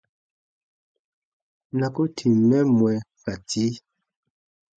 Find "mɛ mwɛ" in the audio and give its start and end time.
2.49-2.93